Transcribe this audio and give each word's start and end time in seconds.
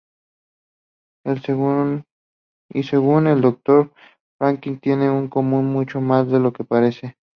Y 2.71 2.81
según 2.81 3.27
el 3.27 3.41
Dr. 3.41 3.93
Franklin 4.39 4.79
“tienen 4.79 5.11
en 5.15 5.27
común 5.27 5.65
mucho 5.67 6.01
más 6.01 6.27
de 6.31 6.39
lo 6.39 6.53
que 6.53 6.63
parece. 6.63 7.17